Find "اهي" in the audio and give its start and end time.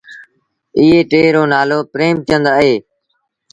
2.55-2.73